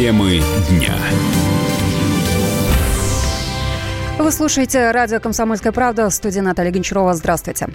[0.00, 0.96] Темы дня.
[4.20, 7.14] Вы слушаете радио «Комсомольская правда» в студии Наталья Гончарова.
[7.14, 7.68] Здравствуйте.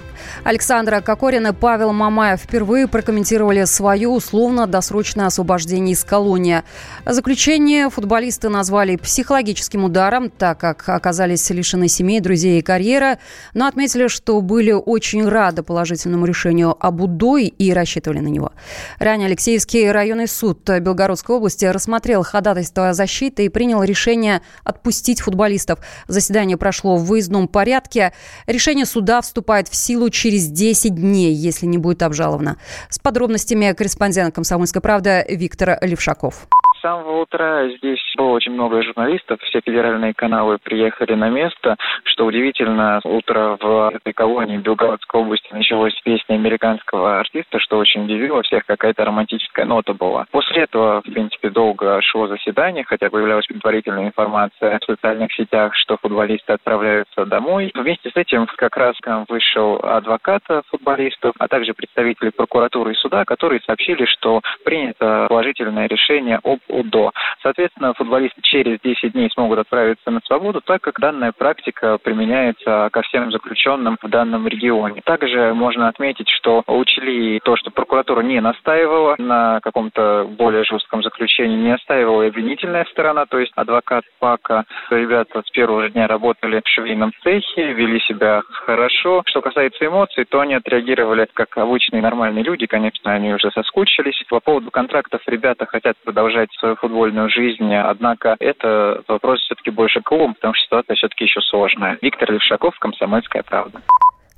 [0.44, 6.62] Александра Кокорин и Павел Мамаев впервые прокомментировали свое условно-досрочное освобождение из колонии.
[7.03, 13.17] Заключение футболисты назвали психологическим ударом, так как оказались лишены семей, друзей и карьеры,
[13.56, 18.52] но отметили, что были очень рады положительному решению об УДОИ и рассчитывали на него.
[18.99, 25.80] Ранее Алексеевский районный суд Белгородской области рассмотрел ходатайство защиты и принял решение отпустить футболистов.
[26.07, 28.12] Заседание Заседание прошло в выездном порядке.
[28.45, 32.58] Решение суда вступает в силу через 10 дней, если не будет обжаловано.
[32.89, 36.49] С подробностями корреспондент «Комсомольской правды» Виктор Левшаков
[36.85, 41.77] самого утра здесь было очень много журналистов, все федеральные каналы приехали на место.
[42.03, 48.03] Что удивительно, утро в этой колонии Белгородской области началось с песни американского артиста, что очень
[48.03, 50.25] удивило всех, какая-то романтическая нота была.
[50.30, 55.97] После этого, в принципе, долго шло заседание, хотя появлялась предварительная информация в социальных сетях, что
[55.97, 57.72] футболисты отправляются домой.
[57.73, 62.95] Вместе с этим как раз к нам вышел адвокат футболистов, а также представители прокуратуры и
[62.95, 67.12] суда, которые сообщили, что принято положительное решение об УДО.
[67.42, 73.02] Соответственно, футболисты через 10 дней смогут отправиться на свободу, так как данная практика применяется ко
[73.04, 75.02] всем заключенным в данном регионе.
[75.03, 81.56] Также можно отметить, что учли то, что прокуратура не настаивала на каком-то более жестком заключении,
[81.56, 84.66] не настаивала и обвинительная сторона, то есть адвокат ПАКа.
[84.90, 89.23] Ребята с первого же дня работали в швейном цехе, вели себя хорошо.
[89.26, 92.66] Что касается эмоций, то они отреагировали как обычные нормальные люди.
[92.66, 94.23] Конечно, они уже соскучились.
[94.30, 97.73] По поводу контрактов ребята хотят продолжать свою футбольную жизнь.
[97.73, 101.97] Однако это вопрос все-таки больше клубом, потому что ситуация все-таки еще сложная.
[102.02, 103.81] Виктор Левшаков, «Комсомольская правда».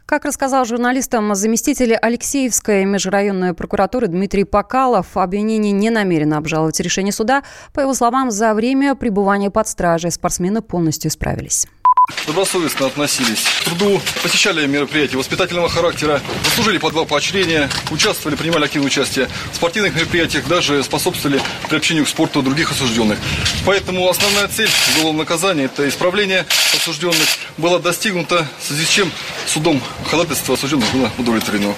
[0.06, 7.44] Как рассказал журналистам заместитель Алексеевской межрайонной прокуратуры Дмитрий Покалов, обвинение не намерено обжаловать решение суда.
[7.74, 11.68] По его словам, за время пребывания под стражей спортсмены полностью справились
[12.28, 18.88] добросовестно относились к труду, посещали мероприятия воспитательного характера, заслужили по два поощрения, участвовали, принимали активное
[18.88, 23.18] участие в спортивных мероприятиях, даже способствовали приобщению к спорту других осужденных.
[23.66, 29.12] Поэтому основная цель уголовного наказания– это исправление осужденных была достигнута, в связи с чем
[29.48, 31.76] судом ходатайство осужденных было удовлетворено.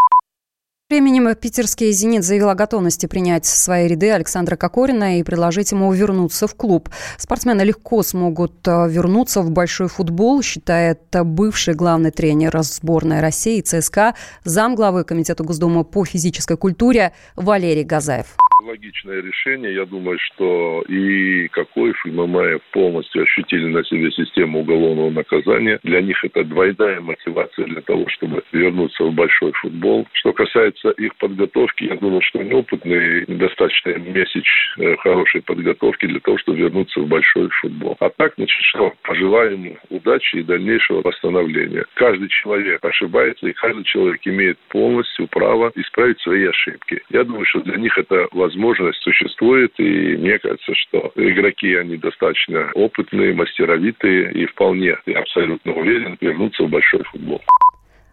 [0.91, 5.93] Временем питерский «Зенит» заявил о готовности принять в свои ряды Александра Кокорина и предложить ему
[5.93, 6.89] вернуться в клуб.
[7.19, 14.15] Спортсмены легко смогут э, вернуться в большой футбол, считает бывший главный тренер сборной России ЦСКА,
[14.45, 19.73] замглавы Комитета Госдумы по физической культуре Валерий Газаев логичное решение.
[19.73, 25.79] Я думаю, что и Кокоев, и Мамаев полностью ощутили на себе систему уголовного наказания.
[25.83, 30.07] Для них это двойная мотивация для того, чтобы вернуться в большой футбол.
[30.13, 34.43] Что касается их подготовки, я думаю, что они опытные, достаточно месяц
[34.77, 37.95] э, хорошей подготовки для того, чтобы вернуться в большой футбол.
[37.99, 38.93] А так, значит, что?
[39.03, 41.85] Пожелаем удачи и дальнейшего восстановления.
[41.95, 47.01] Каждый человек ошибается, и каждый человек имеет полностью право исправить свои ошибки.
[47.09, 51.97] Я думаю, что для них это возможно возможность существует, и мне кажется, что игроки, они
[51.97, 57.41] достаточно опытные, мастеровитые, и вполне, я абсолютно уверен, вернутся в большой футбол.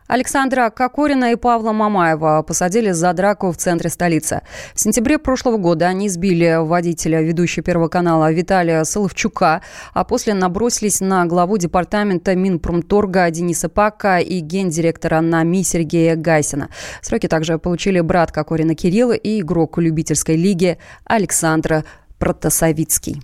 [0.09, 4.43] Александра Кокорина и Павла Мамаева посадили за драку в центре столицы.
[4.75, 9.63] В сентябре прошлого года они сбили водителя ведущего Первого канала Виталия Соловчука,
[9.93, 16.71] а после набросились на главу департамента Минпромторга Дениса Пака и гендиректора НАМИ Сергея Гайсина.
[17.03, 21.85] Сроки также получили брат Кокорина Кирилла и игрок любительской лиги Александра
[22.19, 23.23] Протасовицкий.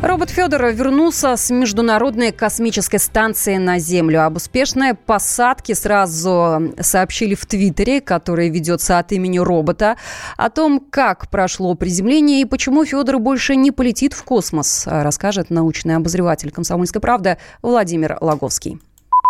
[0.00, 4.24] Робот Федор вернулся с Международной космической станции на Землю.
[4.24, 9.96] Об успешной посадке сразу сообщили в Твиттере, который ведется от имени робота.
[10.36, 15.96] О том, как прошло приземление и почему Федор больше не полетит в космос, расскажет научный
[15.96, 18.78] обозреватель «Комсомольской правды» Владимир Логовский.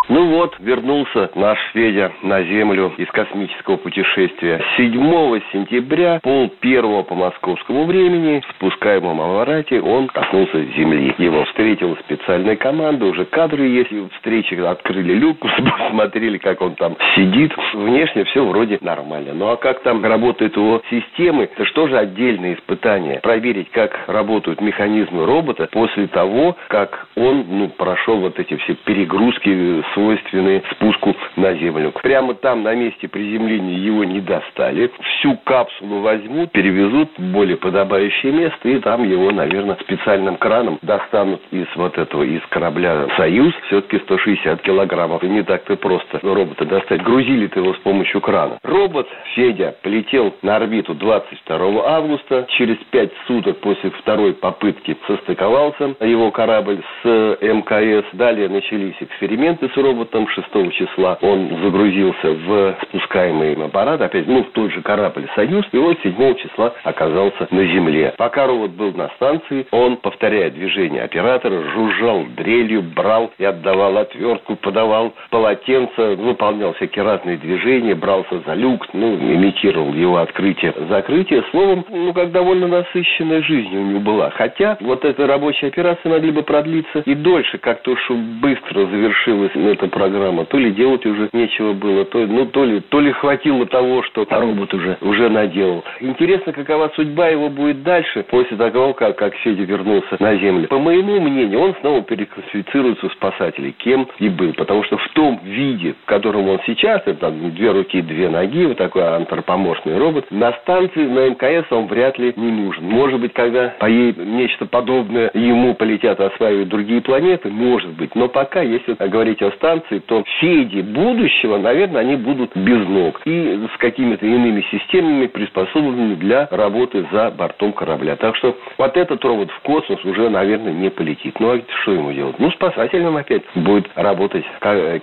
[0.09, 4.59] Ну вот, вернулся наш Федя на Землю из космического путешествия.
[4.79, 11.15] 7 сентября, пол первого по московскому времени, в спускаемом аппарате он коснулся Земли.
[11.19, 13.91] Его встретила специальная команда, уже кадры есть.
[14.15, 15.39] Встречи открыли люк,
[15.79, 17.53] посмотрели, как он там сидит.
[17.75, 19.35] Внешне все вроде нормально.
[19.35, 23.21] Ну а как там работают его системы, это что же отдельное испытание.
[23.21, 29.83] Проверить, как работают механизмы робота после того, как он ну, прошел вот эти все перегрузки
[29.99, 31.93] свойственные спуску на землю.
[32.03, 34.91] Прямо там, на месте приземления, его не достали.
[35.01, 41.41] Всю капсулу возьмут, перевезут в более подобающее место, и там его, наверное, специальным краном достанут
[41.51, 43.53] из вот этого, из корабля «Союз».
[43.67, 45.23] Все-таки 160 килограммов.
[45.25, 47.03] И не так-то просто робота достать.
[47.03, 48.59] Грузили-то его с помощью крана.
[48.63, 52.47] Робот Федя полетел на орбиту 22 августа.
[52.51, 58.07] Через пять суток после второй попытки состыковался его корабль с МКС.
[58.13, 60.29] Далее начались эксперименты с роботом.
[60.29, 65.79] 6 числа он загрузился в спускаемый аппарат, опять, ну, в тот же корабль «Союз», и
[65.79, 68.15] вот 7 числа оказался на Земле.
[68.17, 74.57] Пока робот был на станции, он, повторяя движение оператора, жужжал дрелью, брал и отдавал отвертку,
[74.57, 81.45] подавал полотенце, выполнял всякие разные движения, брался за люк, ну, имитировал его открытие, закрытие.
[81.51, 84.31] Словом, ну, как довольно насыщенная жизнь у него была.
[84.31, 89.55] Хотя вот эта рабочая операция могли бы продлиться и дольше, как то, что быстро завершилась
[89.79, 90.45] эта программа.
[90.45, 94.27] То ли делать уже нечего было, то, ну, то ли, то ли хватило того, что
[94.29, 95.85] робот уже, уже наделал.
[96.01, 100.69] Интересно, какова судьба его будет дальше, после того, как, как Федя вернулся на Землю.
[100.69, 104.53] По моему мнению, он снова переклассифицируется у спасателей, кем и был.
[104.55, 108.67] Потому что в том виде, в котором он сейчас, это там, две руки, две ноги,
[108.67, 112.85] вот такой антропоморфный робот, на станции, на МКС он вряд ли не нужен.
[112.85, 118.15] Может быть, когда поедет нечто подобное, ему полетят осваивать другие планеты, может быть.
[118.15, 119.68] Но пока, если говорить о станции,
[120.07, 123.21] то Феди будущего, наверное, они будут без ног.
[123.25, 128.17] И с какими-то иными системами, приспособленными для работы за бортом корабля.
[128.17, 131.39] Так что вот этот робот в космос уже, наверное, не полетит.
[131.41, 132.39] Ну, а что ему делать?
[132.39, 134.45] Ну, спасателем опять будет работать,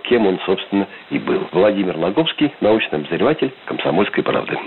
[0.03, 1.47] кем он, собственно, и был.
[1.51, 4.57] Владимир Логовский, научный обозреватель «Комсомольской правды».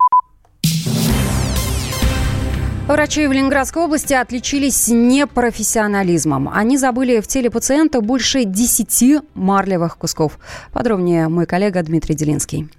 [2.88, 6.48] Врачи в Ленинградской области отличились непрофессионализмом.
[6.48, 10.38] Они забыли в теле пациента больше 10 марлевых кусков.
[10.72, 12.70] Подробнее мой коллега Дмитрий Делинский.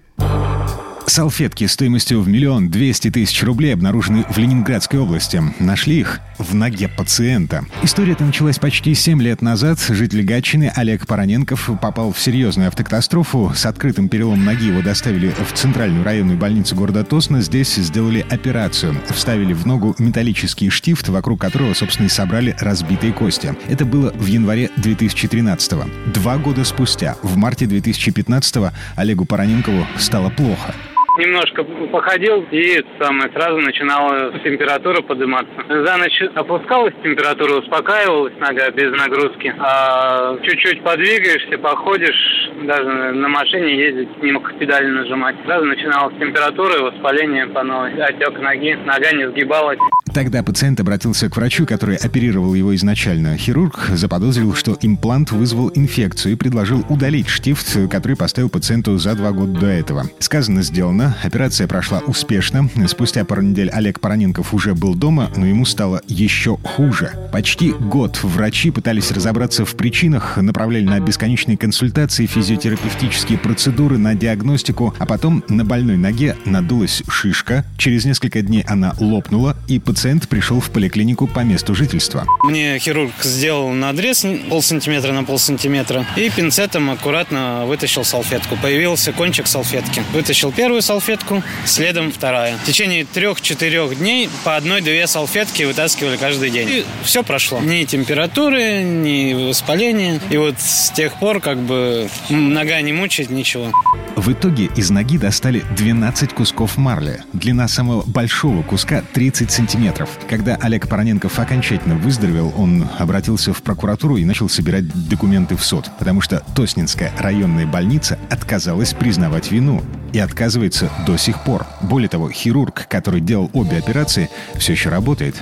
[1.10, 5.42] Салфетки стоимостью в миллион двести тысяч рублей обнаружены в Ленинградской области.
[5.58, 7.66] Нашли их в ноге пациента.
[7.82, 9.80] История эта началась почти семь лет назад.
[9.80, 13.52] Житель Гатчины Олег Параненков попал в серьезную автокатастрофу.
[13.56, 17.42] С открытым переломом ноги его доставили в центральную районную больницу города Тосно.
[17.42, 18.96] Здесь сделали операцию.
[19.10, 23.56] Вставили в ногу металлический штифт, вокруг которого, собственно, и собрали разбитые кости.
[23.68, 26.12] Это было в январе 2013 -го.
[26.14, 30.76] Два года спустя, в марте 2015 Олегу Параненкову стало плохо
[31.20, 35.52] немножко походил, и самое сразу начинала температура подниматься.
[35.68, 39.54] За ночь опускалась температура, успокаивалась нога без нагрузки.
[39.60, 45.36] А чуть-чуть подвигаешься, походишь, даже на машине ездить, не мог педали нажимать.
[45.46, 47.94] Сразу начиналась температура и воспаление по новой.
[48.02, 49.80] Отек ноги, нога не сгибалась.
[50.14, 53.38] Тогда пациент обратился к врачу, который оперировал его изначально.
[53.38, 59.32] Хирург заподозрил, что имплант вызвал инфекцию и предложил удалить штифт, который поставил пациенту за два
[59.32, 60.10] года до этого.
[60.20, 61.16] Сказано, сделано.
[61.24, 62.70] Операция прошла успешно.
[62.88, 67.12] Спустя пару недель Олег Параненков уже был дома, но ему стало еще хуже.
[67.32, 74.94] Почти год врачи пытались разобраться в причинах, направляли на бесконечные консультации, физиотерапевтические процедуры, на диагностику,
[74.98, 77.66] а потом на больной ноге надулась шишка.
[77.78, 82.26] Через несколько дней она лопнула, и пациент пришел в поликлинику по месту жительства.
[82.44, 88.56] Мне хирург сделал надрез пол сантиметра на пол сантиметра и пинцетом аккуратно вытащил салфетку.
[88.56, 90.02] Появился кончик салфетки.
[90.14, 92.56] Вытащил первую салфетку, салфетку, следом вторая.
[92.58, 96.70] В течение трех-четырех дней по одной-две салфетки вытаскивали каждый день.
[96.70, 97.60] И все прошло.
[97.60, 100.22] Ни температуры, ни воспаления.
[100.30, 103.74] И вот с тех пор как бы нога не мучает, ничего.
[104.16, 107.22] В итоге из ноги достали 12 кусков марли.
[107.34, 109.89] Длина самого большого куска 30 сантиметров.
[110.30, 115.90] Когда Олег Параненков окончательно выздоровел, он обратился в прокуратуру и начал собирать документы в суд,
[115.98, 121.66] потому что Тоснинская районная больница отказалась признавать вину и отказывается до сих пор.
[121.82, 125.42] Более того, хирург, который делал обе операции, все еще работает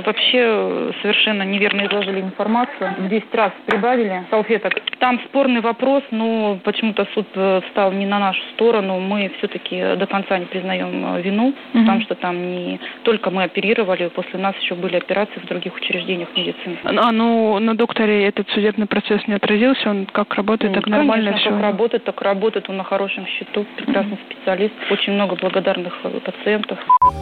[0.00, 2.94] вообще совершенно неверно изложили информацию.
[2.98, 4.74] В 10 раз прибавили салфеток.
[4.98, 9.00] Там спорный вопрос, но почему-то суд э, встал не на нашу сторону.
[9.00, 11.54] Мы все-таки до конца не признаем э, вину, угу.
[11.72, 16.28] потому что там не только мы оперировали, после нас еще были операции в других учреждениях
[16.36, 16.78] медицины.
[16.84, 19.90] А ну на докторе этот судебный процесс не отразился?
[19.90, 21.50] Он как работает, так ну, нормально Конечно, все?
[21.50, 22.68] как работает, так работает.
[22.68, 24.74] Он на хорошем счету, прекрасный специалист.
[24.90, 26.78] Очень много благодарных э, пациентов.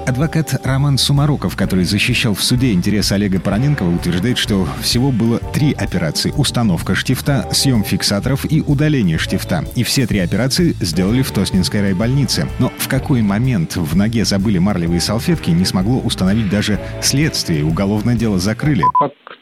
[0.06, 5.72] Адвокат Роман Сумароков, который защищал в суде интерес Олега Параненкова утверждает, что всего было три
[5.72, 6.32] операции.
[6.36, 9.64] Установка штифта, съем фиксаторов и удаление штифта.
[9.76, 12.48] И все три операции сделали в Тоснинской райбольнице.
[12.58, 17.64] Но в какой момент в ноге забыли марлевые салфетки, не смогло установить даже следствие.
[17.64, 18.84] Уголовное дело закрыли.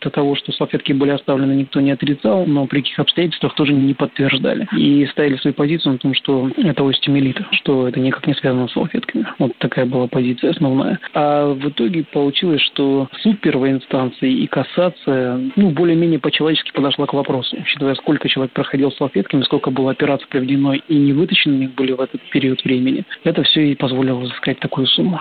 [0.00, 3.73] Как факта того, что салфетки были оставлены, никто не отрицал, но при каких обстоятельствах тоже
[3.73, 4.69] не подтверждали.
[4.76, 8.73] И ставили свою позицию на том, что это остеомелит, что это никак не связано с
[8.73, 9.26] салфетками.
[9.38, 10.99] Вот такая была позиция основная.
[11.14, 17.14] А в итоге получилось, что суд первой инстанции и кассация, ну, более-менее по-человечески подошла к
[17.14, 22.00] вопросу, учитывая, сколько человек проходил салфетками, сколько было операций проведено и не вытащены были в
[22.00, 23.05] этот период времени.
[23.25, 25.21] Это все и позволило взыскать такую сумму.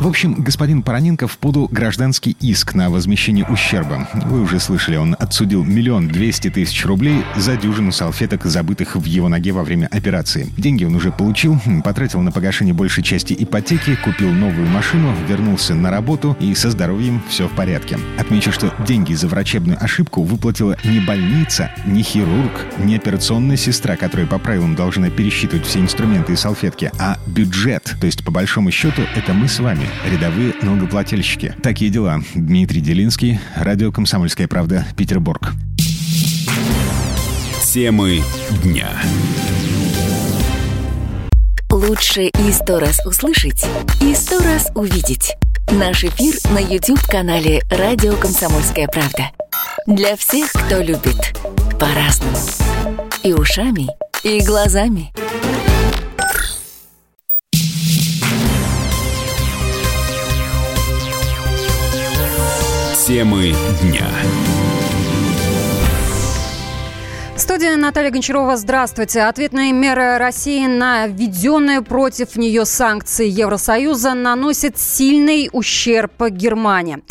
[0.00, 4.06] В общем, господин Параненков подал гражданский иск на возмещение ущерба.
[4.26, 9.28] Вы уже слышали, он отсудил миллион двести тысяч рублей за дюжину салфеток, забытых в его
[9.28, 10.52] ноге во время операции.
[10.58, 15.90] Деньги он уже получил, потратил на погашение большей части ипотеки, купил новую машину, вернулся на
[15.90, 17.98] работу и со здоровьем все в порядке.
[18.18, 24.26] Отмечу, что деньги за врачебную ошибку выплатила не больница, не хирург, не операционная сестра, которая
[24.26, 27.96] по правилам должна пересчитывать все инструменты и салфетки, а бюджет.
[27.98, 31.54] То есть, по большому счету, это мы с вами, рядовые налогоплательщики.
[31.62, 32.20] Такие дела.
[32.34, 35.52] Дмитрий Делинский, радио «Комсомольская правда», Петербург.
[37.62, 38.22] Темы
[38.62, 38.88] дня.
[41.70, 43.66] Лучше и сто раз услышать,
[44.00, 45.34] и сто раз увидеть.
[45.70, 49.30] Наш эфир на YouTube-канале «Радио Комсомольская правда».
[49.86, 51.38] Для всех, кто любит
[51.78, 52.36] по-разному.
[53.22, 53.88] И ушами,
[54.22, 55.12] и глазами.
[63.06, 64.10] Темы дня.
[67.38, 69.20] Студия Наталья Гончарова, здравствуйте.
[69.20, 77.02] Ответные меры России на введенные против нее санкции Евросоюза наносят сильный ущерб Германии.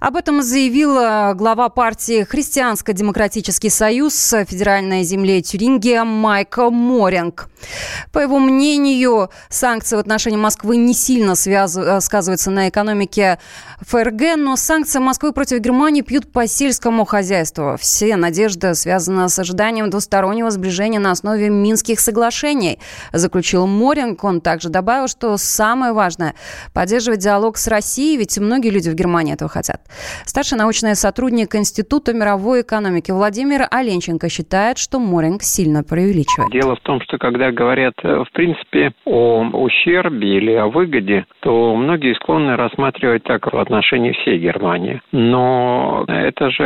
[0.00, 7.50] Об этом заявила глава партии «Христианско-демократический союз» федеральной земле Тюрингия Майк Моринг.
[8.10, 11.76] По его мнению, санкции в отношении Москвы не сильно связ...
[12.00, 13.38] сказываются на экономике
[13.80, 17.76] ФРГ, но санкции Москвы против Германии пьют по сельскому хозяйству.
[17.78, 22.78] Все надежды связаны с ожиданием двустороннего сближения на основе Минских соглашений,
[23.12, 24.24] заключил Моринг.
[24.24, 26.34] Он также добавил, что самое важное–
[26.74, 29.80] поддерживать диалог с Россией, ведь многие люди в Германии этого хотят.
[30.24, 36.50] Старший научный сотрудник Института мировой экономики Владимир Оленченко считает, что Моринг сильно преувеличивает.
[36.52, 41.74] Дело в том, что когда говорят, э, в принципе, о ущербе или о выгоде, то
[41.74, 45.00] многие склонны рассматривать так в отношении всей Германии.
[45.12, 46.64] Но это же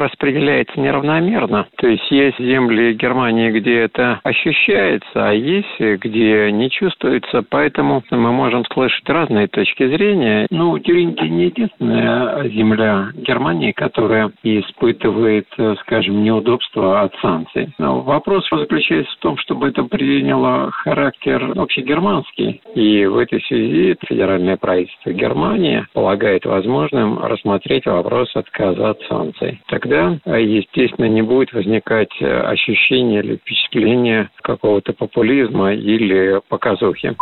[0.00, 1.66] распределяется неравномерно.
[1.76, 7.44] То есть есть земли Германии, где это ощущается, а есть, где не чувствуется.
[7.48, 10.46] Поэтому мы можем слышать разные точки зрения.
[10.50, 15.46] Ну, Тюринги не единственная земля Германии, которая испытывает,
[15.80, 17.72] скажем, неудобства от санкций.
[17.78, 22.60] Но вопрос заключается в том, чтобы это приняло характер общегерманский.
[22.74, 29.60] И в этой связи федеральное правительство Германии полагает возможным рассмотреть вопрос отказа от санкций.
[29.68, 37.16] Тогда, естественно, не будет возникать ощущение или впечатление какого-то популизма или показухи.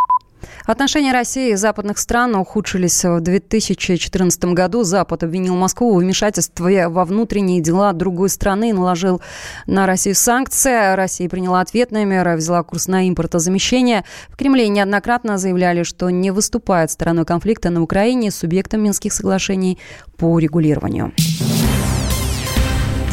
[0.66, 4.82] Отношения России и западных стран ухудшились в 2014 году.
[4.82, 9.20] Запад обвинил Москву в вмешательстве во внутренние дела другой страны и наложил
[9.66, 10.94] на Россию санкции.
[10.94, 14.04] Россия приняла ответные меры, взяла курс на импортозамещение.
[14.28, 19.78] В Кремле неоднократно заявляли, что не выступает стороной конфликта на Украине субъектом Минских соглашений
[20.18, 21.12] по регулированию.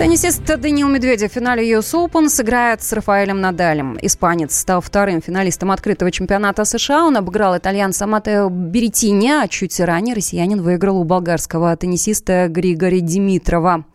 [0.02, 4.00] Теннисист Даниил Медведев в финале US Open сыграет с Рафаэлем Надалем.
[4.02, 7.06] Испанец стал вторым финалистом открытого чемпионата США.
[7.06, 13.86] Он обыграл итальянца Матео Беретини, а чуть ранее россиянин выиграл у болгарского теннисиста Григория Димитрова.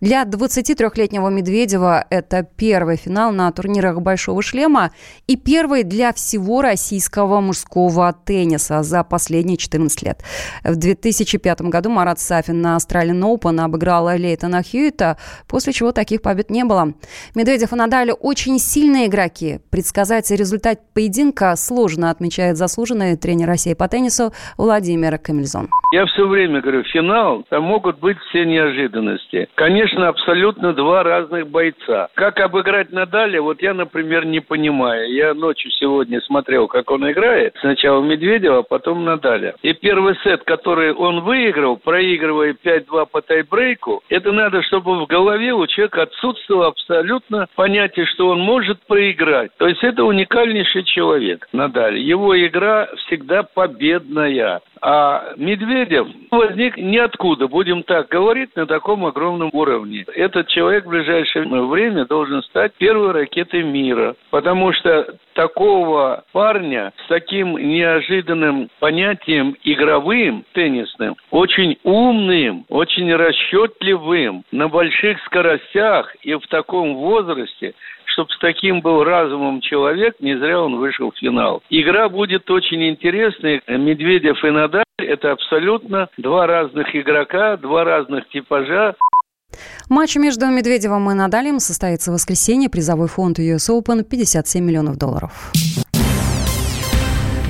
[0.00, 4.90] Для 23-летнего Медведева это первый финал на турнирах «Большого шлема»
[5.26, 10.22] и первый для всего российского мужского тенниса за последние 14 лет.
[10.64, 15.16] В 2005 году Марат Сафин на Australian Open обыграл Лейтона Хьюита,
[15.48, 16.92] после чего таких побед не было.
[17.34, 19.60] Медведев и Надаль очень сильные игроки.
[19.70, 25.68] Предсказать результат поединка сложно, отмечает заслуженный тренер России по теннису Владимир Камильзон.
[25.92, 29.48] Я все время говорю, финал, там могут быть все неожиданности.
[29.54, 32.08] Конечно, абсолютно два разных бойца.
[32.14, 35.12] Как обыграть Надаля, вот я, например, не понимаю.
[35.12, 37.54] Я ночью сегодня смотрел, как он играет.
[37.60, 39.54] Сначала Медведева, а потом Надаля.
[39.62, 45.52] И первый сет, который он выиграл, проигрывая 5-2 по тайбрейку, это надо, чтобы в голове
[45.52, 49.52] у человека отсутствовало абсолютно понятие, что он может проиграть.
[49.58, 51.98] То есть это уникальнейший человек, Надаль.
[51.98, 54.60] Его игра всегда победная.
[54.86, 60.04] А Медведев возник ниоткуда, будем так говорить, на таком огромном уровне.
[60.14, 67.08] Этот человек в ближайшее время должен стать первой ракетой мира, потому что такого парня с
[67.08, 76.94] таким неожиданным понятием игровым, теннисным, очень умным, очень расчетливым, на больших скоростях и в таком
[76.96, 77.72] возрасте,
[78.14, 81.62] чтобы с таким был разумом человек, не зря он вышел в финал.
[81.68, 83.60] Игра будет очень интересной.
[83.66, 88.94] Медведев и Надаль– это абсолютно два разных игрока, два разных типажа.
[89.88, 92.70] Матч между Медведевым и Надалем состоится в воскресенье.
[92.70, 95.52] Призовой фонд US Open– 57 миллионов долларов.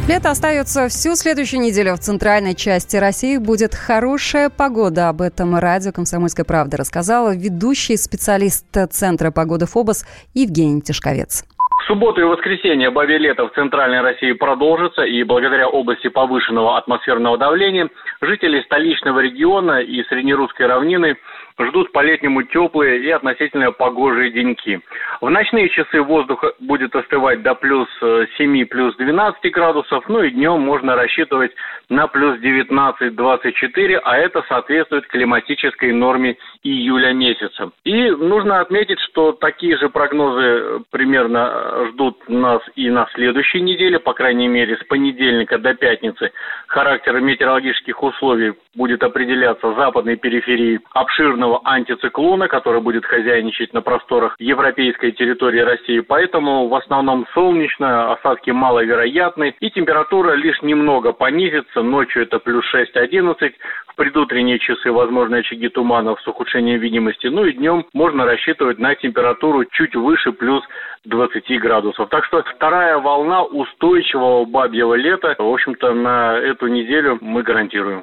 [0.07, 1.95] Лето остается всю следующую неделю.
[1.95, 5.09] В центральной части России будет хорошая погода.
[5.09, 11.45] Об этом радио «Комсомольская правда» рассказала ведущий специалист Центра погоды ФОБОС Евгений Тишковец.
[11.89, 17.89] В и воскресенье бабье лето в центральной России продолжится, и благодаря области повышенного атмосферного давления
[18.21, 21.17] жители столичного региона и среднерусской равнины
[21.61, 24.81] ждут по-летнему теплые и относительно погожие деньки.
[25.21, 30.31] В ночные часы воздух будет остывать до плюс 7, э, плюс 12 градусов, ну и
[30.31, 31.53] днем можно рассчитывать
[31.89, 37.71] на плюс 19-24, а это соответствует климатической норме июля месяца.
[37.85, 44.13] И нужно отметить, что такие же прогнозы примерно ждут нас и на следующей неделе, по
[44.13, 46.33] крайней мере с понедельника до пятницы.
[46.67, 50.81] Характер метеорологических условий будет определяться западной периферии
[51.45, 56.01] обширного антициклона, который будет хозяйничать на просторах европейской территории России.
[56.01, 61.83] Поэтому в основном солнечно, осадки маловероятны и температура лишь немного понизится.
[61.83, 63.53] Ночью это плюс 6-11,
[63.89, 67.27] в предутренние часы возможны очаги туманов с ухудшением видимости.
[67.29, 70.63] Ну и днем можно рассчитывать на температуру чуть выше плюс
[71.05, 72.09] 20 градусов.
[72.09, 78.03] Так что вторая волна устойчивого бабьего лета, в общем-то, на эту неделю мы гарантируем.